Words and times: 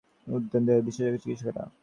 উত্তর 0.27 0.59
দেবেন 0.61 0.83
বিশেষজ্ঞ 0.87 1.17
চিকিৎসকেরা। 1.17 1.63